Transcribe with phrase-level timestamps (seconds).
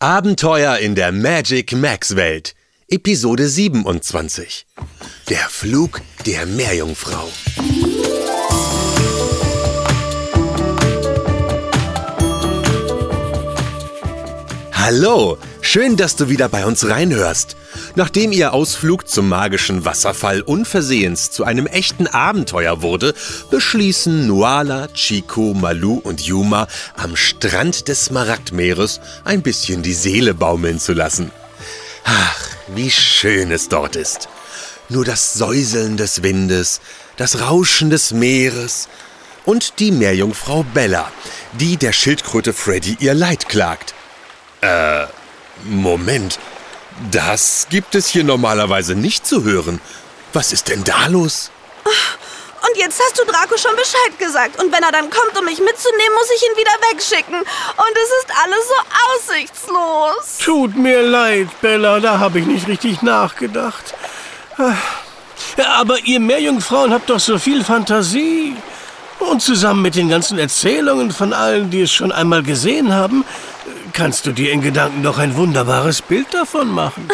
[0.00, 2.54] Abenteuer in der Magic Max Welt.
[2.88, 4.64] Episode 27.
[5.28, 7.28] Der Flug der Meerjungfrau.
[14.72, 17.56] Hallo, schön, dass du wieder bei uns reinhörst.
[17.94, 23.14] Nachdem ihr Ausflug zum magischen Wasserfall unversehens zu einem echten Abenteuer wurde,
[23.50, 30.78] beschließen Nuala, Chico, Malu und Yuma am Strand des Smaragdmeeres ein bisschen die Seele baumeln
[30.78, 31.30] zu lassen.
[32.04, 34.28] Ach, wie schön es dort ist.
[34.88, 36.80] Nur das Säuseln des Windes,
[37.16, 38.88] das Rauschen des Meeres
[39.44, 41.10] und die Meerjungfrau Bella,
[41.58, 43.94] die der Schildkröte Freddy ihr Leid klagt.
[44.60, 45.06] Äh,
[45.64, 46.38] Moment.
[47.10, 49.80] Das gibt es hier normalerweise nicht zu hören.
[50.32, 51.50] Was ist denn da los?
[52.68, 54.60] Und jetzt hast du Draco schon Bescheid gesagt.
[54.62, 57.34] Und wenn er dann kommt, um mich mitzunehmen, muss ich ihn wieder wegschicken.
[57.34, 60.38] Und es ist alles so aussichtslos.
[60.44, 63.94] Tut mir leid, Bella, da habe ich nicht richtig nachgedacht.
[64.58, 64.76] Ja,
[65.76, 68.56] Aber ihr Meerjungfrauen habt doch so viel Fantasie.
[69.20, 73.24] Und zusammen mit den ganzen Erzählungen von allen, die es schon einmal gesehen haben,
[73.98, 77.08] kannst du dir in Gedanken doch ein wunderbares Bild davon machen.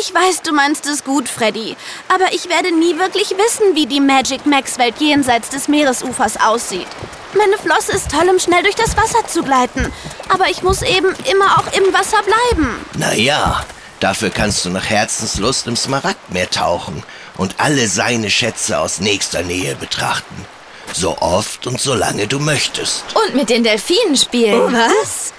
[0.00, 1.76] Ich weiß, du meinst es gut, Freddy.
[2.08, 6.86] Aber ich werde nie wirklich wissen, wie die Magic Max Welt jenseits des Meeresufers aussieht.
[7.34, 9.92] Meine Flosse ist toll, um schnell durch das Wasser zu gleiten.
[10.30, 12.82] Aber ich muss eben immer auch im Wasser bleiben.
[12.96, 13.62] Naja,
[14.00, 17.02] dafür kannst du nach Herzenslust im Smaragdmeer tauchen
[17.36, 20.46] und alle seine Schätze aus nächster Nähe betrachten.
[20.94, 23.04] So oft und so lange du möchtest.
[23.14, 24.72] Und mit den Delfinen spielen.
[24.74, 25.32] Was?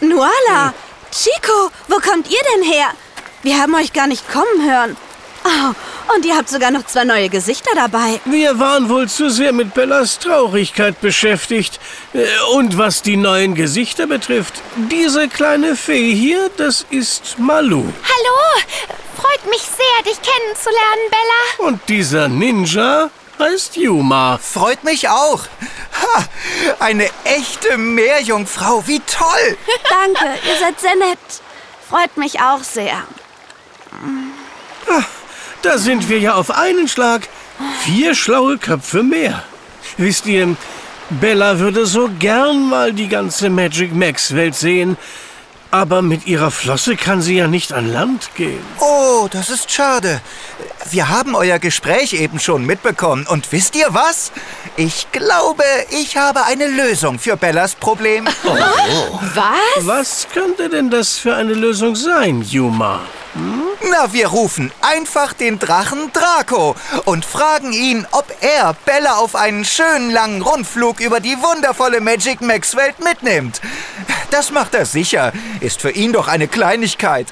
[0.00, 0.72] Nuala!
[1.12, 2.86] Chico, wo kommt ihr denn her?
[3.42, 4.96] Wir haben euch gar nicht kommen hören.
[5.42, 8.20] Oh, und ihr habt sogar noch zwei neue Gesichter dabei.
[8.26, 11.80] Wir waren wohl zu sehr mit Bellas Traurigkeit beschäftigt.
[12.12, 17.84] Äh, Und was die neuen Gesichter betrifft, diese kleine Fee hier, das ist Malu.
[17.84, 18.62] Hallo,
[19.16, 21.68] freut mich sehr, dich kennenzulernen, Bella.
[21.68, 23.10] Und dieser Ninja
[23.40, 24.38] heißt Yuma.
[24.38, 25.40] Freut mich auch.
[26.02, 26.24] Ha,
[26.78, 29.56] eine echte Meerjungfrau, wie toll.
[29.88, 31.18] Danke, ihr seid sehr nett.
[31.88, 33.02] Freut mich auch sehr.
[35.62, 37.28] Da sind wir ja auf einen Schlag.
[37.84, 39.42] Vier schlaue Köpfe mehr.
[39.96, 40.56] Wisst ihr,
[41.10, 44.96] Bella würde so gern mal die ganze Magic Max Welt sehen.
[45.72, 48.62] Aber mit ihrer Flosse kann sie ja nicht an Land gehen.
[48.80, 50.20] Oh, das ist schade.
[50.90, 53.26] Wir haben euer Gespräch eben schon mitbekommen.
[53.28, 54.32] Und wisst ihr was?
[54.76, 58.26] Ich glaube, ich habe eine Lösung für Bellas Problem.
[59.34, 59.86] Was?
[59.86, 63.02] Was könnte denn das für eine Lösung sein, Yuma?
[63.88, 66.74] Na, wir rufen einfach den Drachen Draco
[67.04, 72.40] und fragen ihn, ob er Bella auf einen schönen langen Rundflug über die wundervolle Magic
[72.40, 73.60] Max Welt mitnimmt.
[74.30, 75.32] Das macht er sicher.
[75.60, 77.28] Ist für ihn doch eine Kleinigkeit.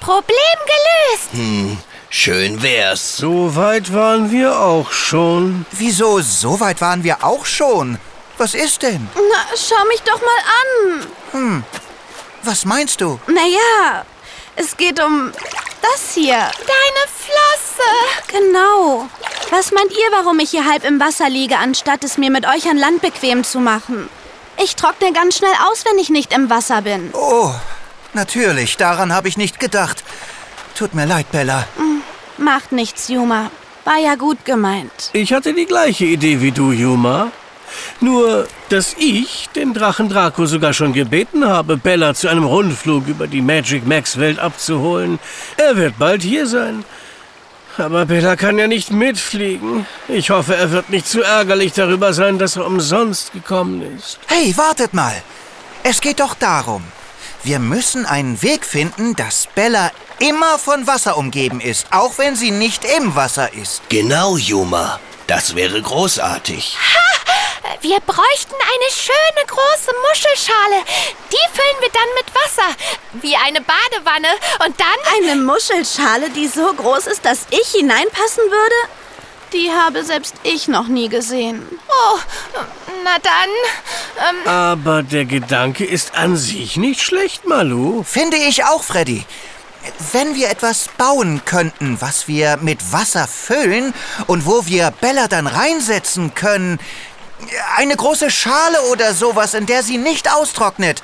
[0.00, 1.82] Problem gelöst.
[2.14, 3.16] Schön wär's.
[3.16, 5.64] So weit waren wir auch schon.
[5.72, 7.98] Wieso, so weit waren wir auch schon?
[8.36, 9.08] Was ist denn?
[9.14, 11.06] Na, schau mich doch mal
[11.40, 11.64] an.
[12.42, 13.18] Was meinst du?
[13.28, 14.04] Naja,
[14.56, 15.32] es geht um
[15.80, 16.36] das hier.
[16.36, 17.88] Deine Flosse.
[18.28, 19.08] Genau.
[19.48, 22.68] Was meint ihr, warum ich hier halb im Wasser liege, anstatt es mir mit euch
[22.68, 24.10] an Land bequem zu machen?
[24.62, 27.08] Ich trockne ganz schnell aus, wenn ich nicht im Wasser bin.
[27.14, 27.54] Oh,
[28.12, 30.04] natürlich, daran habe ich nicht gedacht.
[30.74, 31.66] Tut mir leid, Bella.
[32.38, 33.50] Macht nichts, Yuma.
[33.84, 35.10] War ja gut gemeint.
[35.12, 37.32] Ich hatte die gleiche Idee wie du, Yuma.
[38.00, 43.26] Nur, dass ich den Drachen Draco sogar schon gebeten habe, Bella zu einem Rundflug über
[43.26, 45.18] die Magic Max Welt abzuholen.
[45.56, 46.84] Er wird bald hier sein.
[47.78, 49.86] Aber Bella kann ja nicht mitfliegen.
[50.06, 54.18] Ich hoffe, er wird nicht zu ärgerlich darüber sein, dass er umsonst gekommen ist.
[54.26, 55.14] Hey, wartet mal.
[55.82, 56.82] Es geht doch darum.
[57.42, 62.50] Wir müssen einen Weg finden, dass Bella immer von Wasser umgeben ist, auch wenn sie
[62.50, 63.82] nicht im Wasser ist.
[63.88, 65.00] Genau, Yuma.
[65.26, 66.76] Das wäre großartig.
[67.80, 70.84] Wir bräuchten eine schöne große Muschelschale.
[71.32, 72.76] Die füllen wir dann mit Wasser.
[73.14, 74.28] Wie eine Badewanne.
[74.66, 74.88] Und dann...
[75.16, 79.01] Eine Muschelschale, die so groß ist, dass ich hineinpassen würde?
[79.52, 81.62] Die habe selbst ich noch nie gesehen.
[81.88, 82.18] Oh,
[83.04, 83.50] na dann...
[84.30, 88.02] Ähm, Aber der Gedanke ist an sich nicht schlecht, Malu.
[88.02, 89.24] Finde ich auch, Freddy.
[90.12, 93.92] Wenn wir etwas bauen könnten, was wir mit Wasser füllen
[94.26, 96.78] und wo wir Bella dann reinsetzen können.
[97.76, 101.02] Eine große Schale oder sowas, in der sie nicht austrocknet.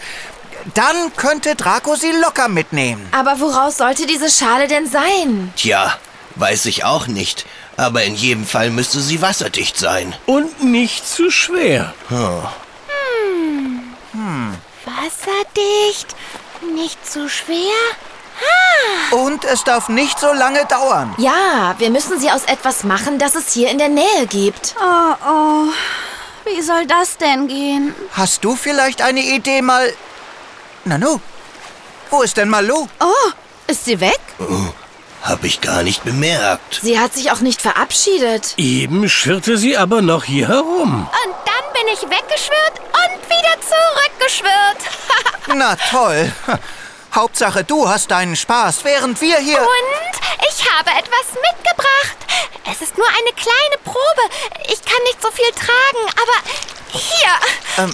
[0.75, 3.07] Dann könnte Draco sie locker mitnehmen.
[3.13, 5.53] aber woraus sollte diese Schale denn sein?
[5.57, 5.97] Tja,
[6.37, 7.47] weiß ich auch nicht.
[7.79, 10.15] Aber in jedem Fall müsste sie wasserdicht sein.
[10.27, 11.95] Und nicht zu schwer.
[14.85, 16.17] Wasserdicht
[16.75, 17.79] Nicht zu schwer?
[19.13, 21.15] Und es darf nicht so lange dauern.
[21.19, 24.75] Ja, wir müssen sie aus etwas machen, das es hier in der Nähe gibt.
[24.81, 25.69] Oh, oh.
[26.45, 27.95] Wie soll das denn gehen?
[28.13, 29.93] Hast du vielleicht eine Idee, mal...
[30.85, 31.21] Nanu,
[32.11, 32.89] wo ist denn Malu?
[33.01, 33.31] Oh,
[33.67, 34.21] ist sie weg?
[35.29, 36.81] Hab ich gar nicht bemerkt.
[36.81, 38.55] Sie hat sich auch nicht verabschiedet.
[38.57, 41.07] Eben schwirrte sie aber noch hier herum.
[41.07, 44.79] Und dann bin ich weggeschwirrt und wieder zurückgeschwirrt.
[45.55, 46.33] Na toll.
[47.15, 49.61] Hauptsache, du hast deinen Spaß, während wir hier...
[49.61, 52.17] Und ich habe etwas mitgebracht.
[52.73, 54.35] Es ist nur eine kleine Probe.
[54.73, 57.93] Ich kann nicht so viel tragen, aber hier.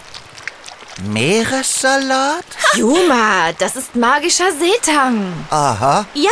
[1.03, 2.45] Meeressalat?
[2.75, 5.33] Juma, das ist magischer Seetang.
[5.51, 6.07] Aha.
[6.15, 6.31] Ja,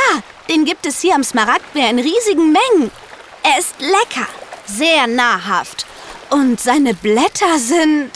[0.48, 2.90] den gibt es hier am Smaragdmeer in riesigen Mengen.
[3.42, 4.26] Er ist lecker,
[4.66, 5.86] sehr nahrhaft.
[6.30, 8.10] Und seine Blätter sind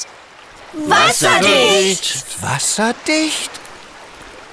[0.72, 2.24] Wasserdicht.
[2.40, 3.50] Wasserdicht?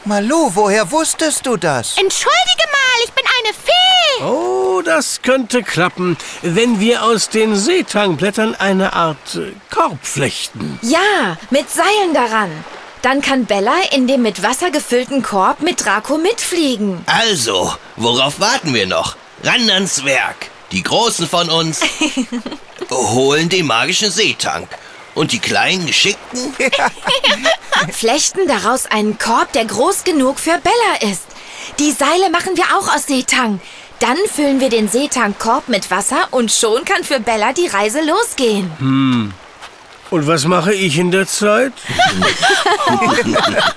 [0.05, 1.97] Malu, woher wusstest du das?
[1.97, 4.23] Entschuldige mal, ich bin eine Fee.
[4.23, 9.39] Oh, das könnte klappen, wenn wir aus den Seetangblättern eine Art
[9.73, 10.77] Korb flechten.
[10.81, 12.51] Ja, mit Seilen daran.
[13.03, 17.03] Dann kann Bella in dem mit Wasser gefüllten Korb mit Draco mitfliegen.
[17.05, 19.17] Also, worauf warten wir noch?
[19.43, 20.49] Ran ans Werk.
[20.71, 21.81] Die Großen von uns
[22.89, 24.69] holen den magischen Seetank.
[25.15, 26.55] Und die kleinen Geschickten?
[27.91, 31.25] Flechten daraus einen Korb, der groß genug für Bella ist.
[31.79, 33.59] Die Seile machen wir auch aus Seetang.
[33.99, 39.33] Dann füllen wir den Seetankkorb mit Wasser und schon kann für Bella die Reise losgehen.
[40.13, 41.73] Und was mache ich in der Zeit?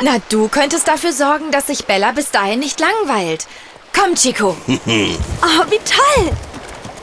[0.00, 3.46] Na, du könntest dafür sorgen, dass sich Bella bis dahin nicht langweilt.
[3.92, 4.56] Komm, Chico.
[4.66, 6.32] Oh, wie toll!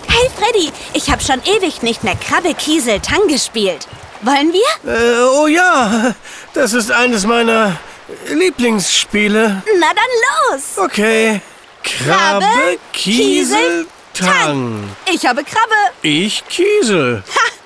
[0.07, 3.87] Hey Freddy, ich habe schon ewig nicht mehr Krabbe Kiesel Tang gespielt.
[4.23, 4.91] Wollen wir?
[4.91, 6.15] Äh, oh ja,
[6.55, 7.77] das ist eines meiner
[8.27, 9.61] Lieblingsspiele.
[9.79, 10.63] Na dann los!
[10.77, 11.41] Okay.
[11.83, 13.85] Krabbe, Krabbe, Kiesel,
[14.15, 14.89] Tang.
[15.13, 15.93] Ich habe Krabbe.
[16.01, 17.23] Ich Kiesel.
[17.27, 17.58] Gewonnen.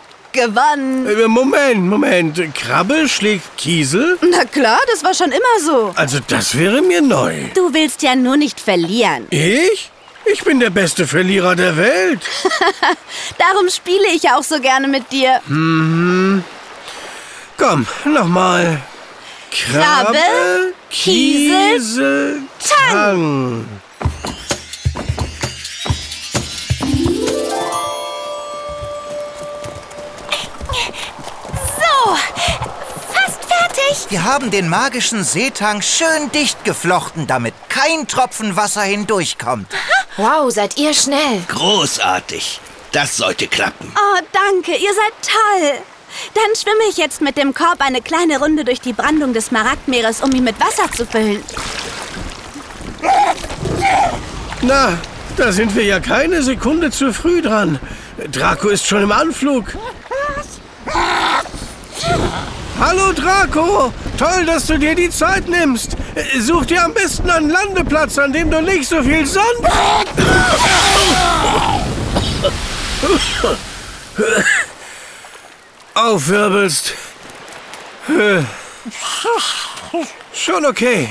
[1.08, 2.56] Äh, Moment, Moment.
[2.56, 4.18] Krabbe schlägt Kiesel?
[4.22, 5.94] Na klar, das war schon immer so.
[5.96, 7.34] Also das wäre mir neu.
[7.54, 9.28] Du willst ja nur nicht verlieren.
[9.30, 9.92] Ich?
[10.26, 12.22] Ich bin der beste Verlierer der Welt.
[13.38, 15.42] Darum spiele ich ja auch so gerne mit dir.
[17.58, 18.80] Komm, nochmal.
[19.52, 22.42] Krabbe, Kiesel, Kiesel,
[22.90, 23.66] Tang.
[23.66, 23.83] So,
[34.14, 39.66] Wir haben den magischen Seetang schön dicht geflochten, damit kein Tropfen Wasser hindurchkommt.
[40.18, 41.42] Wow, seid ihr schnell.
[41.48, 42.60] Großartig.
[42.92, 43.92] Das sollte klappen.
[43.96, 45.72] Oh, danke, ihr seid toll.
[46.36, 50.22] Dann schwimme ich jetzt mit dem Korb eine kleine Runde durch die Brandung des Smaragdmeeres,
[50.22, 51.44] um ihn mit Wasser zu füllen.
[54.62, 54.96] Na,
[55.38, 57.80] da sind wir ja keine Sekunde zu früh dran.
[58.32, 59.76] Draco ist schon im Anflug.
[62.80, 63.94] Hallo Draco!
[64.18, 65.96] Toll, dass du dir die Zeit nimmst.
[66.40, 69.44] Such dir am besten einen Landeplatz, an dem du nicht so viel Sand...
[75.94, 76.94] aufwirbelst.
[80.34, 81.10] Schon okay.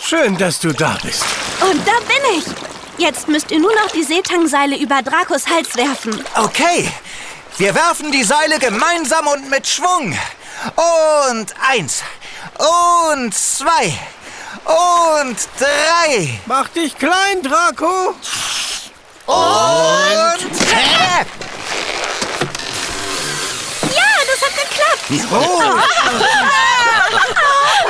[0.00, 1.24] Schön, dass du da bist.
[1.60, 2.44] Und da bin ich.
[2.98, 6.22] Jetzt müsst ihr nur noch die Seetangseile über Dracos Hals werfen.
[6.36, 6.88] Okay,
[7.56, 10.16] wir werfen die Seile gemeinsam und mit Schwung.
[10.76, 12.02] Und eins.
[12.58, 13.98] Und zwei.
[14.64, 16.40] Und drei.
[16.46, 18.14] Mach dich klein, Draco.
[19.26, 21.26] Und trepp.
[23.94, 25.10] Ja, das hat geklappt.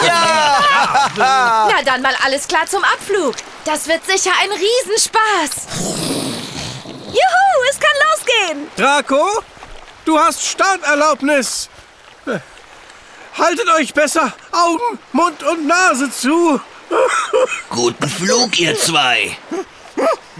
[1.16, 3.34] Na dann mal alles klar zum Abflug.
[3.64, 5.66] Das wird sicher ein Riesenspaß.
[7.06, 8.70] Juhu, es kann losgehen.
[8.76, 9.42] Draco,
[10.04, 11.68] du hast Starterlaubnis.
[13.38, 16.60] Haltet euch besser Augen, Mund und Nase zu.
[17.70, 19.36] Guten Flug, ihr zwei.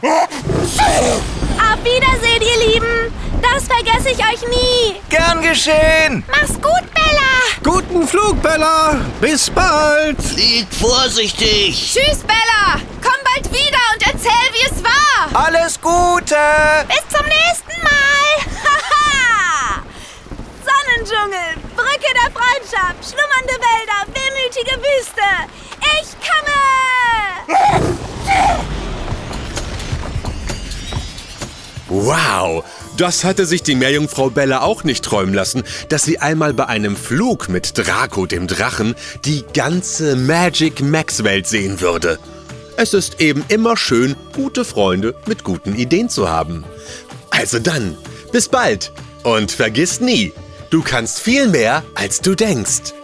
[0.02, 3.12] Auf Wiedersehen, ihr Lieben.
[3.40, 5.00] Das vergesse ich euch nie.
[5.08, 6.24] Gern geschehen.
[6.30, 7.32] Mach's gut, Bella.
[7.64, 9.00] Guten Flug, Bella.
[9.20, 10.22] Bis bald.
[10.22, 11.74] Fliegt vorsichtig.
[11.94, 12.80] Tschüss, Bella.
[13.02, 15.44] Komm bald wieder und erzähl, wie es war.
[15.46, 16.36] Alles Gute.
[16.88, 18.52] Bis zum nächsten Mal.
[18.64, 19.82] Haha!
[20.64, 21.56] Sonnendschungel,
[22.62, 25.28] Freundschaft, schlummernde Wälder, wehmütige Wüste.
[26.00, 26.62] Ich komme!
[31.88, 32.64] Wow,
[32.96, 36.96] Das hatte sich die Meerjungfrau Bella auch nicht träumen lassen, dass sie einmal bei einem
[36.96, 42.18] Flug mit Draco dem Drachen die ganze Magic Max Welt sehen würde.
[42.76, 46.64] Es ist eben immer schön, gute Freunde mit guten Ideen zu haben.
[47.30, 47.96] Also dann,
[48.30, 48.92] bis bald
[49.24, 50.32] und vergiss nie,
[50.72, 52.94] du kannst viel mehr, als du denkst.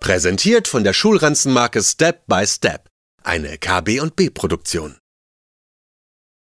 [0.00, 2.88] Präsentiert von der Schulranzenmarke Step by Step,
[3.22, 4.96] eine KB&B Produktion.